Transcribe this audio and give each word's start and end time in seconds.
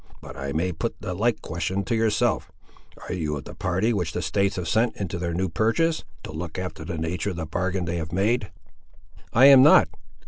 But 0.19 0.35
I 0.35 0.51
may 0.51 0.71
put 0.71 0.99
the 0.99 1.13
like 1.13 1.43
question 1.43 1.83
to 1.83 1.93
yourself. 1.95 2.51
Are 3.07 3.13
you 3.13 3.37
of 3.37 3.43
the 3.43 3.53
party 3.53 3.93
which 3.93 4.13
the 4.13 4.23
States 4.23 4.55
have 4.55 4.67
sent 4.67 4.97
into 4.97 5.19
their 5.19 5.35
new 5.35 5.47
purchase, 5.47 6.03
to 6.23 6.31
look 6.31 6.57
after 6.57 6.83
the 6.83 6.97
natur' 6.97 7.29
of 7.29 7.35
the 7.35 7.45
bargain 7.45 7.85
they 7.85 7.97
have 7.97 8.11
made?" 8.11 8.49
"I 9.31 9.45
am 9.45 9.61
not. 9.61 9.89